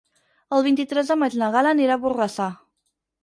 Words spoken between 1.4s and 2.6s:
na Gal·la anirà a Borrassà.